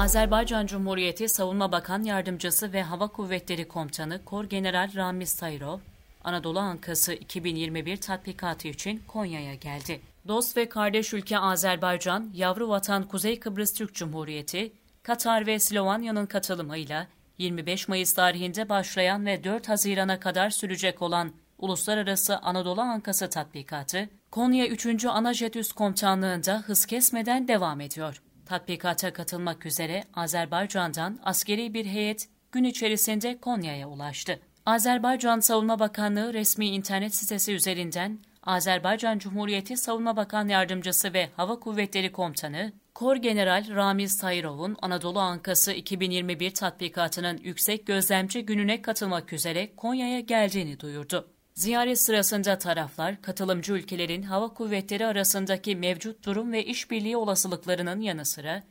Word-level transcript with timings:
Azerbaycan 0.00 0.66
Cumhuriyeti 0.66 1.28
Savunma 1.28 1.72
Bakan 1.72 2.02
Yardımcısı 2.02 2.72
ve 2.72 2.82
Hava 2.82 3.08
Kuvvetleri 3.08 3.68
Komutanı 3.68 4.24
Kor 4.24 4.44
General 4.44 4.90
Ramiz 4.94 5.36
Tayrov, 5.36 5.78
Anadolu 6.24 6.58
Ankası 6.58 7.12
2021 7.12 7.96
tatbikatı 7.96 8.68
için 8.68 9.02
Konya'ya 9.08 9.54
geldi. 9.54 10.00
Dost 10.28 10.56
ve 10.56 10.68
kardeş 10.68 11.14
ülke 11.14 11.38
Azerbaycan, 11.38 12.30
yavru 12.34 12.68
vatan 12.68 13.08
Kuzey 13.08 13.40
Kıbrıs 13.40 13.72
Türk 13.72 13.94
Cumhuriyeti, 13.94 14.72
Katar 15.02 15.46
ve 15.46 15.58
Slovanya'nın 15.58 16.26
katılımıyla 16.26 17.06
25 17.38 17.88
Mayıs 17.88 18.12
tarihinde 18.12 18.68
başlayan 18.68 19.26
ve 19.26 19.44
4 19.44 19.68
Haziran'a 19.68 20.20
kadar 20.20 20.50
sürecek 20.50 21.02
olan 21.02 21.32
Uluslararası 21.58 22.38
Anadolu 22.38 22.80
Ankası 22.80 23.30
tatbikatı, 23.30 24.08
Konya 24.30 24.66
3. 24.66 25.04
Anajet 25.04 25.56
Üst 25.56 25.72
Komutanlığı'nda 25.72 26.62
hız 26.66 26.86
kesmeden 26.86 27.48
devam 27.48 27.80
ediyor. 27.80 28.22
Tatbikata 28.50 29.12
katılmak 29.12 29.66
üzere 29.66 30.04
Azerbaycan'dan 30.14 31.18
askeri 31.22 31.74
bir 31.74 31.86
heyet 31.86 32.28
gün 32.52 32.64
içerisinde 32.64 33.38
Konya'ya 33.38 33.88
ulaştı. 33.88 34.40
Azerbaycan 34.66 35.40
Savunma 35.40 35.78
Bakanlığı 35.78 36.34
resmi 36.34 36.66
internet 36.66 37.14
sitesi 37.14 37.52
üzerinden 37.52 38.18
Azerbaycan 38.42 39.18
Cumhuriyeti 39.18 39.76
Savunma 39.76 40.16
Bakan 40.16 40.48
Yardımcısı 40.48 41.12
ve 41.12 41.28
Hava 41.36 41.60
Kuvvetleri 41.60 42.12
Komutanı 42.12 42.72
Kor 42.94 43.16
General 43.16 43.64
Ramiz 43.68 44.18
Tayirov'un 44.18 44.76
Anadolu 44.82 45.20
Ankası 45.20 45.72
2021 45.72 46.54
tatbikatının 46.54 47.38
yüksek 47.38 47.86
gözlemci 47.86 48.46
gününe 48.46 48.82
katılmak 48.82 49.32
üzere 49.32 49.76
Konya'ya 49.76 50.20
geldiğini 50.20 50.80
duyurdu. 50.80 51.30
Ziyaret 51.60 52.02
sırasında 52.02 52.58
taraflar, 52.58 53.22
katılımcı 53.22 53.72
ülkelerin 53.72 54.22
hava 54.22 54.48
kuvvetleri 54.48 55.06
arasındaki 55.06 55.76
mevcut 55.76 56.26
durum 56.26 56.52
ve 56.52 56.64
işbirliği 56.64 57.16
olasılıklarının 57.16 58.00
yanı 58.00 58.26
sıra 58.26 58.62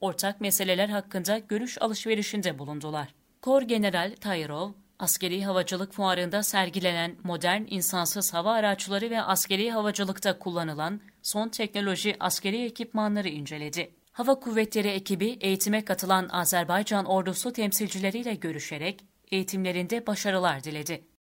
ortak 0.00 0.40
meseleler 0.40 0.88
hakkında 0.88 1.38
görüş 1.38 1.82
alışverişinde 1.82 2.58
bulundular. 2.58 3.14
Kor 3.42 3.62
General 3.62 4.14
Tayrov, 4.20 4.70
askeri 4.98 5.44
havacılık 5.44 5.92
fuarında 5.92 6.42
sergilenen 6.42 7.16
modern 7.24 7.62
insansız 7.70 8.34
hava 8.34 8.52
araçları 8.52 9.10
ve 9.10 9.22
askeri 9.22 9.70
havacılıkta 9.70 10.38
kullanılan 10.38 11.00
son 11.22 11.48
teknoloji 11.48 12.16
askeri 12.20 12.64
ekipmanları 12.64 13.28
inceledi. 13.28 13.94
Hava 14.12 14.40
Kuvvetleri 14.40 14.88
ekibi 14.88 15.38
eğitime 15.40 15.84
katılan 15.84 16.28
Azerbaycan 16.28 17.04
ordusu 17.04 17.52
temsilcileriyle 17.52 18.34
görüşerek 18.34 19.04
eğitimlerinde 19.30 20.06
başarılar 20.06 20.64
diledi. 20.64 21.17